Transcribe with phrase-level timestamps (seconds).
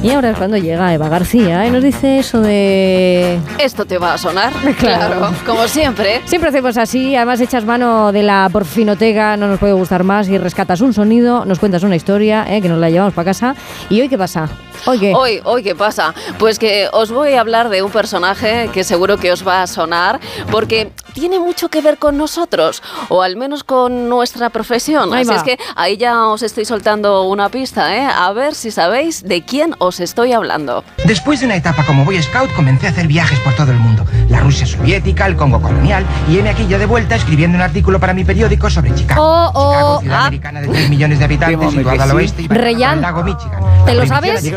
[0.00, 3.40] Y ahora es cuando llega Eva García y nos dice eso de...
[3.58, 5.16] Esto te va a sonar, Claro.
[5.18, 6.20] claro, como siempre.
[6.24, 10.38] Siempre hacemos así, además echas mano de la porfinoteca, no nos puede gustar más, y
[10.38, 13.56] rescatas un sonido, nos cuentas una historia, eh, que nos la llevamos para casa.
[13.90, 14.48] ¿Y hoy qué pasa?
[14.86, 15.12] ¿Hoy qué?
[15.14, 16.14] Hoy, hoy, ¿qué pasa?
[16.38, 19.66] Pues que os voy a hablar de un personaje que seguro que os va a
[19.66, 20.20] sonar
[20.50, 25.12] porque tiene mucho que ver con nosotros, o al menos con nuestra profesión.
[25.12, 25.36] Ahí Así va.
[25.36, 28.06] es que ahí ya os estoy soltando una pista, ¿eh?
[28.06, 30.84] A ver si sabéis de quién os estoy hablando.
[31.04, 34.04] Después de una etapa como Boy Scout, comencé a hacer viajes por todo el mundo.
[34.28, 37.98] La Rusia soviética, el Congo colonial, y heme aquí yo de vuelta escribiendo un artículo
[37.98, 39.20] para mi periódico sobre Chicago.
[39.20, 40.26] Oh, oh, Chicago, ciudad ah.
[40.26, 42.16] americana de 3 millones de habitantes, situada que al sí.
[42.16, 43.78] oeste y bajo Reyán, el lago Michigan.
[43.86, 44.52] ¿te lo sabes?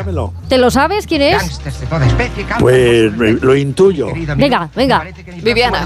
[0.48, 1.38] ¿Te lo sabes quién es?
[1.38, 4.08] gángsters de toda especie, calma, Pues, lo intuyo.
[4.36, 5.06] Venga, venga.
[5.42, 5.86] Viviana.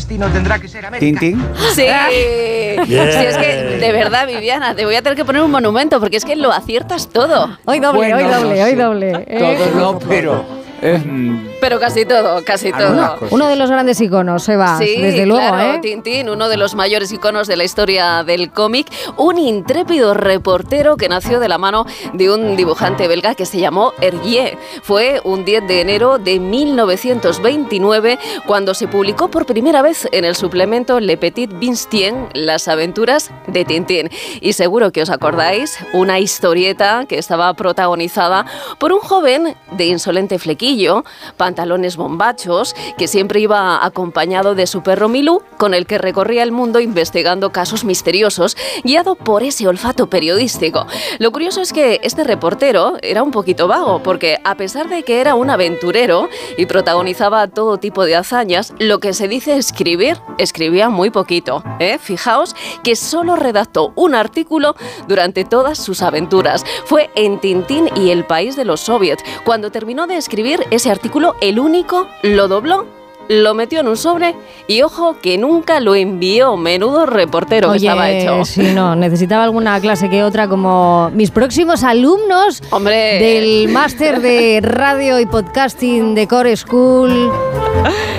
[0.99, 1.43] Tintín.
[1.73, 1.81] Sí,
[2.85, 6.17] sí, es que de verdad, Viviana, te voy a tener que poner un monumento porque
[6.17, 7.57] es que lo aciertas todo.
[7.65, 9.25] Hoy doble, Bueno, hoy doble, hoy doble.
[9.27, 9.37] eh.
[9.39, 10.45] Todo no, pero
[10.81, 13.15] es, mm, Pero casi todo, casi todo.
[13.15, 13.31] cosas.
[13.31, 15.79] Uno de los grandes iconos, Eva, Sí, desde luego, claro, ¿eh?
[15.81, 18.85] Tintín, uno de los mayores iconos de la historia del cómic,
[19.17, 23.93] un intrépido reportero que nació de la mano de un dibujante belga que se llamó
[23.99, 24.59] Hergé.
[24.83, 30.35] Fue un 10 de enero de 1929 cuando se publicó por primera vez en el
[30.35, 34.11] suplemento Le Petit Bastien las aventuras de Tintín.
[34.39, 38.45] Y seguro que os acordáis, una historieta que estaba protagonizada
[38.77, 41.03] por un joven de insolente flequillo,
[41.37, 41.54] pantalones
[41.95, 46.79] bombachos, que siempre iba acompañado de su perro Milú, con el que recorría el mundo
[46.79, 50.85] investigando casos misteriosos, guiado por ese olfato periodístico.
[51.19, 55.21] Lo curioso es que este reportero era un poquito vago, porque a pesar de que
[55.21, 60.89] era un aventurero y protagonizaba todo tipo de hazañas, lo que se dice escribir, escribía
[60.89, 61.63] muy poquito.
[61.79, 61.97] ¿eh?
[61.99, 64.75] Fijaos que solo redactó un artículo
[65.07, 66.63] durante todas sus aventuras.
[66.85, 69.23] Fue en Tintín y el país de los soviets.
[69.43, 72.85] Cuando terminó de escribir ese artículo, el único lo dobló.
[73.27, 74.35] Lo metió en un sobre
[74.67, 76.57] y ojo que nunca lo envió.
[76.57, 78.45] Menudo reportero que estaba hecho.
[78.45, 83.17] sí, no, necesitaba alguna clase que otra como mis próximos alumnos Hombre.
[83.19, 87.31] del máster de radio y podcasting de Core School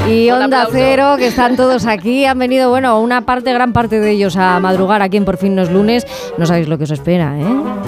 [0.09, 0.69] y Onda.
[0.71, 2.25] Cero, que están todos aquí.
[2.25, 5.55] Han venido, bueno, una parte, gran parte de ellos a madrugar aquí en Por fin
[5.55, 6.07] no es lunes.
[6.39, 7.45] No sabéis lo que os espera, ¿eh?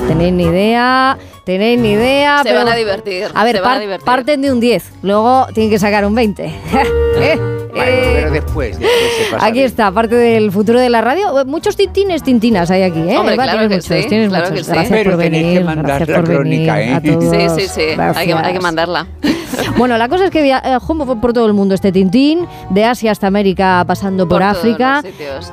[0.09, 2.39] Tenéis ni idea, tenéis ni idea.
[2.39, 4.05] Se pero- van a divertir, A ver, a divertir.
[4.05, 6.45] parten de un 10, luego tienen que sacar un 20.
[7.21, 7.58] ¿Eh?
[7.71, 9.67] Bueno, Eh, pero después, después se pasa Aquí bien.
[9.67, 11.45] está, parte del futuro de la radio.
[11.47, 13.17] Muchos tintines, tintinas hay aquí, ¿eh?
[13.19, 14.59] Hombre, Eva, claro tienes que muchos, sí, tienes claro muchos.
[14.59, 14.71] que sí.
[14.73, 16.95] Gracias Pero por tenéis que venir, mandar la crónica, venir ¿eh?
[16.95, 17.55] a todos.
[17.55, 18.01] Sí, sí, sí.
[18.17, 19.07] Hay que, hay que mandarla.
[19.77, 23.27] Bueno, la cosa es que viajó por todo el mundo este Tintín, de Asia hasta
[23.27, 25.03] América, pasando por, África.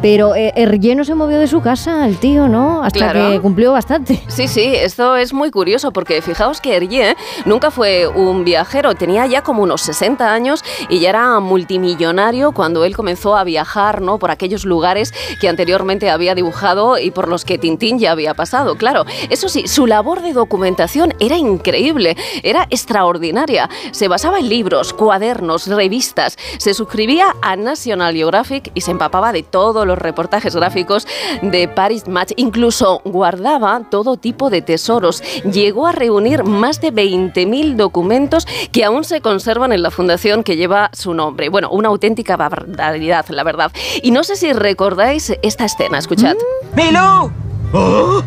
[0.01, 2.83] Pero eh, Hergé no se movió de su casa, el tío, ¿no?
[2.83, 3.31] Hasta Claro.
[3.31, 4.21] que cumplió bastante.
[4.27, 7.15] Sí, sí, esto es muy curioso porque fijaos que Hergé
[7.45, 12.04] nunca fue un viajero, tenía ya como unos 60 años y ya era multimillonario
[12.53, 14.19] cuando él comenzó a viajar ¿no?
[14.19, 18.75] por aquellos lugares que anteriormente había dibujado y por los que Tintín ya había pasado.
[18.75, 23.69] Claro, eso sí, su labor de documentación era increíble, era extraordinaria.
[23.91, 29.43] Se basaba en libros, cuadernos, revistas, se suscribía a National Geographic y se empapaba de
[29.43, 31.07] todos los reportajes gráficos
[31.41, 32.33] de Paris Match.
[32.35, 35.23] Incluso guardaba todo tipo de tesoros.
[35.43, 40.55] Llegó a reunir más de 20.000 documentos que aún se conservan en la fundación que
[40.55, 41.49] lleva su nombre.
[41.49, 43.71] Bueno, una auténtica barbaridad, la verdad.
[44.01, 46.35] Y no sé si recordáis esta escena, escuchad.
[46.75, 47.31] ¡Milú!
[47.73, 48.21] ¡Oh!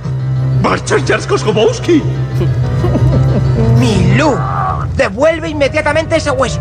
[0.62, 2.02] ¡Marchas Jarzkowski!
[3.78, 4.36] ¡Milú!
[4.96, 6.60] ¡Devuelve inmediatamente ese hueso!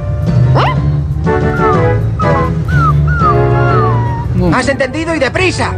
[4.54, 5.16] ¿Has entendido?
[5.16, 5.74] ¡Y deprisa!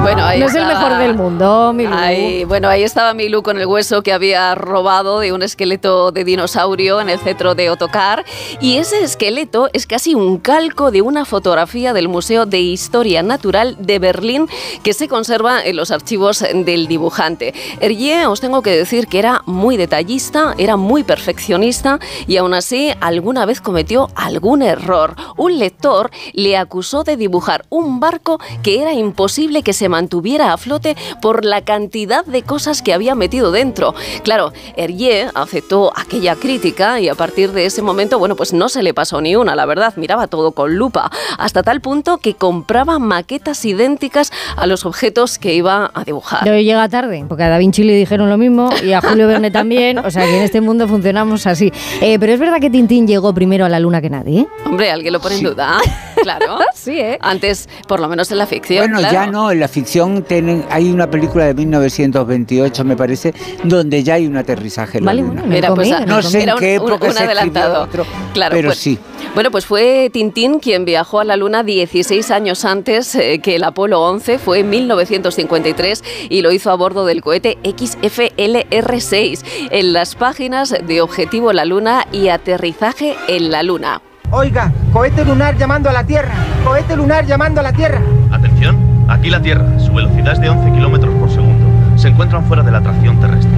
[0.00, 1.94] Bueno, ahí No es el mejor del mundo, mi Lu.
[1.94, 6.24] Ahí, bueno, ahí estaba Milú con el hueso que había robado de un esqueleto de
[6.24, 8.24] dinosaurio en el centro de Otocar.
[8.60, 13.76] Y ese esqueleto es casi un calco de una fotografía del Museo de Historia Natural
[13.78, 14.48] de Berlín
[14.82, 17.54] que se conserva en los archivos del dibujante.
[17.80, 22.92] Hergé, os tengo que decir que era muy detallista, era muy perfeccionista y aún así
[23.00, 25.14] alguna vez cometió algún error.
[25.36, 30.56] Un lector le acusó de dibujar un barco que era imposible que se mantuviera a
[30.56, 33.94] flote por la cantidad de cosas que había metido dentro.
[34.22, 38.82] Claro, Hergé aceptó aquella crítica y a partir de ese momento, bueno, pues no se
[38.82, 42.98] le pasó ni una, la verdad, miraba todo con lupa, hasta tal punto que compraba
[42.98, 46.40] maquetas idénticas a los objetos que iba a dibujar.
[46.44, 49.50] Pero llega tarde, porque a Da Vinci le dijeron lo mismo y a Julio Verne
[49.50, 51.72] también, o sea que en este mundo funcionamos así.
[52.00, 54.46] Eh, pero es verdad que Tintín llegó primero a la luna que nadie.
[54.64, 55.78] Hombre, alguien lo pone en duda.
[56.22, 56.58] Claro.
[56.74, 57.18] sí, ¿eh?
[57.20, 58.78] Antes, por lo menos en la ficción.
[58.86, 59.12] Bueno, claro.
[59.12, 63.34] ya no, en la ficción tienen, hay una película de 1928, me parece,
[63.64, 65.40] donde ya hay un aterrizaje en la Vale, luna.
[65.42, 67.82] bueno, Era, pues, No el sé en era qué un- época un se escribió adelantado.
[67.84, 68.98] otro, Claro, pero pues- sí.
[69.34, 73.64] Bueno, pues fue Tintín quien viajó a la Luna 16 años antes eh, que el
[73.64, 80.14] Apolo 11, fue en 1953 y lo hizo a bordo del cohete XFLR6 en las
[80.16, 84.02] páginas de Objetivo la Luna y Aterrizaje en la Luna.
[84.34, 86.32] Oiga, cohete lunar llamando a la Tierra.
[86.64, 88.00] Cohete lunar llamando a la Tierra.
[88.30, 89.78] Atención, aquí la Tierra.
[89.78, 91.66] Su velocidad es de 11 kilómetros por segundo.
[91.98, 93.52] Se encuentran fuera de la atracción terrestre.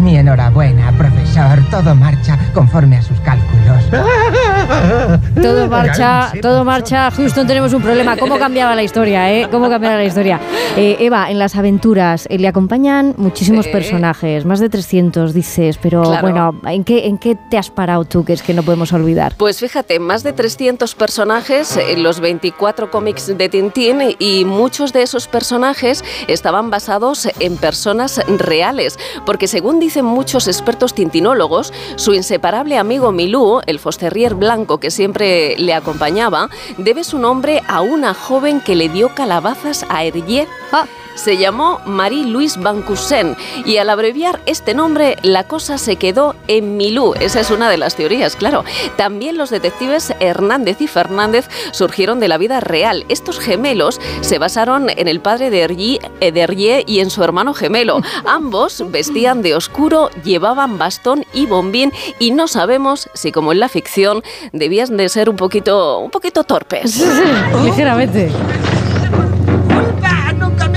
[0.00, 1.62] Mi enhorabuena, profesor.
[1.70, 3.84] Todo marcha conforme a sus cálculos.
[5.42, 7.10] Todo marcha, todo marcha.
[7.10, 8.16] Houston, tenemos un problema.
[8.16, 9.48] ¿Cómo cambiaba la historia, eh?
[9.50, 10.40] ¿Cómo cambiaba la historia?
[10.76, 13.72] Eh, Eva, en las aventuras eh, le acompañan muchísimos Sí.
[13.72, 16.20] personajes, más de 300, dices, pero Claro.
[16.22, 19.34] bueno, ¿en qué, ¿en qué te has parado tú que es que no podemos olvidar?
[19.36, 25.02] Pues fíjate, más de 300 personajes en los 24 cómics de Tintín y muchos de
[25.02, 32.78] esos personajes estaban basados en personas reales, porque según dicen muchos expertos tintinólogos, su inseparable
[32.78, 36.48] amigo Milú, el Fosterrier blanco que siempre le acompañaba,
[36.78, 40.48] debe su nombre a una joven que le dio calabazas a Hergé.
[40.72, 40.86] Ah.
[41.16, 46.76] Se llamó Marie-Louise Van Cousen y al abreviar este nombre la cosa se quedó en
[46.76, 47.14] Milú.
[47.18, 48.64] Esa es una de las teorías, claro.
[48.96, 53.06] También los detectives Hernández y Fernández surgieron de la vida real.
[53.08, 57.24] Estos gemelos se basaron en el padre de Hergé, eh, de Hergé y en su
[57.24, 58.02] hermano gemelo.
[58.26, 63.70] Ambos vestían de oscuro, llevaban bastón y bombín y no sabemos si como en la
[63.70, 67.02] ficción debían de ser un poquito, un poquito torpes.
[67.64, 68.30] Ligeramente.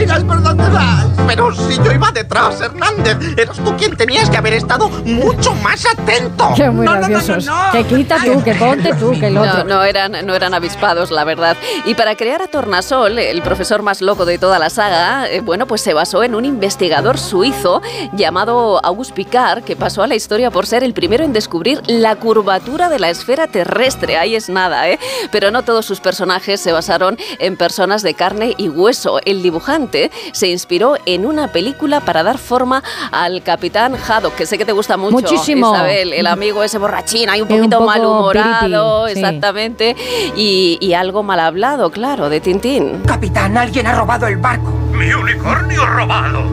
[0.07, 1.05] ¡Ah, ¡Nunca me digas por dónde vas!
[1.27, 3.17] Pero si yo iba detrás, Hernández.
[3.37, 6.49] Eras tú quien tenías que haber estado mucho más atento.
[6.55, 7.45] Qué muy No, no, no, no, graciosos.
[7.45, 7.71] no.
[7.71, 9.63] Que quita tú, que ponte tú, que el No, otro.
[9.65, 11.55] no eran, no eran avispados, la verdad.
[11.85, 15.67] Y para crear a Tornasol, el profesor más loco de toda la saga, eh, bueno,
[15.67, 17.81] pues se basó en un investigador suizo
[18.13, 22.15] llamado Auguste Picard, que pasó a la historia por ser el primero en descubrir la
[22.15, 24.17] curvatura de la esfera terrestre.
[24.17, 24.97] Ahí es nada, ¿eh?
[25.31, 29.19] Pero no todos sus personajes se basaron en personas de carne y hueso.
[29.25, 29.88] El dibujante
[30.31, 34.71] se inspiró en una película para dar forma al capitán Haddock, que sé que te
[34.71, 35.73] gusta mucho, Muchísimo.
[35.73, 39.13] Isabel, el amigo ese borrachín, hay un poquito malhumorado, sí.
[39.13, 39.95] exactamente,
[40.35, 43.01] y, y algo mal hablado, claro, de Tintín.
[43.05, 44.71] Capitán, alguien ha robado el barco.
[44.91, 46.43] ¡Mi unicornio robado!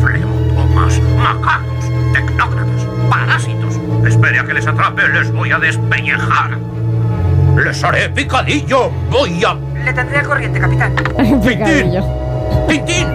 [0.00, 3.74] Flemotomas, macacos, tecnócratas, parásitos.
[4.06, 6.58] Espere a que les atrape, les voy a despellejar.
[7.64, 8.90] Les haré picadillo.
[9.10, 9.54] Voy a...
[9.84, 10.94] Le tendré al corriente, capitán.
[11.44, 12.27] Picadillo.
[12.68, 13.08] ¡Tintín!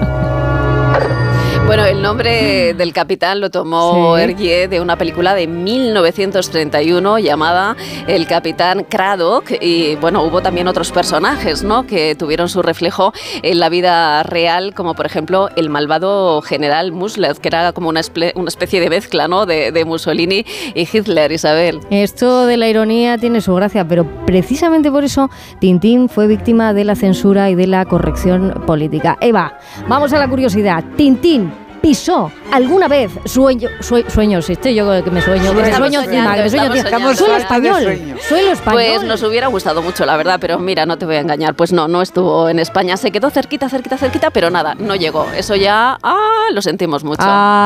[1.66, 4.22] Bueno, el nombre del capitán lo tomó Sí.
[4.22, 10.92] Hergé de una película de 1931 llamada El Capitán Craddock y bueno, hubo también otros
[10.92, 11.88] personajes, ¿no?
[11.88, 17.38] que tuvieron su reflejo en la vida real, como por ejemplo el malvado general Muslet,
[17.38, 19.46] que era como una especie de mezcla, ¿no?
[19.46, 20.46] de, de Mussolini
[20.76, 21.80] y Hitler, Isabel.
[21.90, 26.84] Esto de la ironía tiene su gracia, pero precisamente por eso Tintín fue víctima de
[26.84, 29.18] la censura y de la corrección política.
[29.22, 29.58] Eva,
[29.88, 30.84] vamos a la curiosidad.
[30.98, 31.53] Tintín
[31.84, 32.32] 匕首。
[32.54, 36.50] Alguna vez sueño, sue- sueños, estoy yo que me sueño, que me sueño encima, que me
[36.50, 37.16] sueño encima.
[37.16, 38.16] Suelo español, sueño.
[38.28, 38.82] suelo español.
[38.84, 41.74] Pues nos hubiera gustado mucho, la verdad, pero mira, no te voy a engañar, pues
[41.74, 45.26] no, no estuvo en España, se quedó cerquita, cerquita, cerquita, pero nada, no llegó.
[45.36, 47.24] Eso ya, ah, lo sentimos mucho.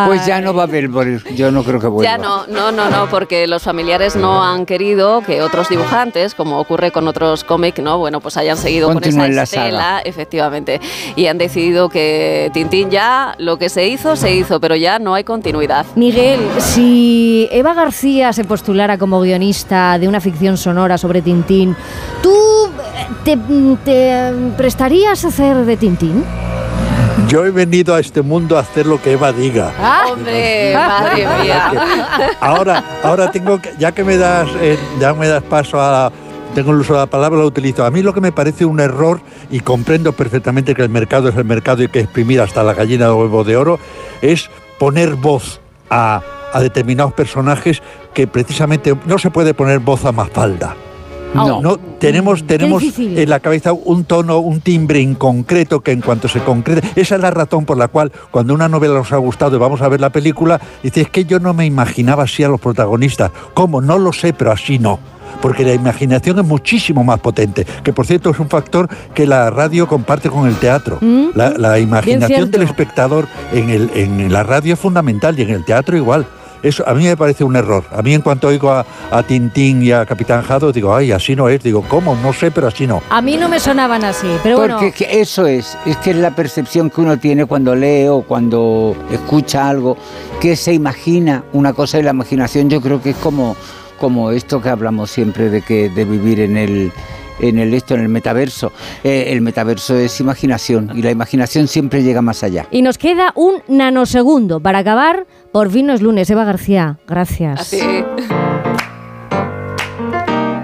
[0.07, 0.88] Pues ya no va a haber
[1.36, 2.10] yo no creo que vuelva.
[2.12, 6.59] Ya no, no, no, no, porque los familiares no han querido que otros dibujantes, como
[6.59, 10.80] ocurre con otros cómics, no, bueno, pues hayan seguido con esa estela, efectivamente,
[11.18, 15.14] y han decidido que Tintín ya lo que se hizo se hizo, pero ya no
[15.14, 15.86] hay continuidad.
[15.96, 21.76] Miguel, si Eva García se postulara como guionista de una ficción sonora sobre Tintín,
[22.22, 22.69] ¿tú
[23.24, 23.38] te,
[23.84, 26.24] te prestarías a hacer de Tintín?
[27.28, 29.74] Yo he venido a este mundo a hacer lo que Eva diga.
[29.80, 31.72] Ah, Hombre, madre mía.
[32.40, 36.12] Ahora, ahora tengo que, ya que me das, eh, ya me das paso a la,
[36.56, 37.84] tengo el uso de la palabra, lo utilizo.
[37.84, 39.19] A mí lo que me parece un error,
[39.52, 43.07] y comprendo perfectamente que el mercado es el mercado y que exprimir hasta la gallina
[43.07, 43.80] de huevo de oro,
[44.22, 46.22] es poner voz a,
[46.54, 47.81] a determinados personajes
[48.14, 50.76] que precisamente no se puede poner voz a Mafalda.
[51.34, 51.62] No.
[51.62, 56.40] No, tenemos, tenemos en la cabeza un tono, un timbre inconcreto que en cuanto se
[56.40, 59.60] concrete, esa es la razón por la cual cuando una novela nos ha gustado y
[59.60, 62.62] vamos a ver la película, dice, es que yo no me imaginaba así a los
[62.62, 63.31] protagonistas.
[63.54, 63.81] ¿Cómo?
[63.81, 65.00] No lo sé, pero así no.
[65.42, 69.50] Porque la imaginación es muchísimo más potente, que por cierto es un factor que la
[69.50, 70.98] radio comparte con el teatro.
[71.02, 75.50] Mm, La, la imaginación del espectador en, el, en la radio es fundamental y en
[75.50, 76.26] el teatro igual.
[76.68, 77.83] Eso a mí me parece un error.
[77.92, 81.36] A mí en cuanto oigo a, a Tintín y a Capitán Jado, digo, ay, así
[81.36, 81.64] no es.
[81.64, 82.16] Digo, ¿cómo?
[82.16, 83.02] No sé, pero así no.
[83.09, 84.78] A mí no me sonaban así, pero bueno.
[84.78, 88.21] Porque que eso es, es que es la percepción que uno tiene cuando lee o
[88.21, 89.97] cuando escucha algo,
[90.42, 93.56] que se imagina una cosa y la imaginación yo creo que es como,
[94.00, 96.92] como esto que hablamos siempre de que de vivir en el
[97.40, 98.72] en el esto en el metaverso.
[99.04, 102.68] Eh, el metaverso es imaginación y la imaginación siempre llega más allá.
[102.72, 105.28] Y nos queda un nanosegundo para acabar.
[105.52, 107.00] Por fin no es lunes, Eva García.
[107.08, 107.60] Gracias.
[107.62, 107.80] Así.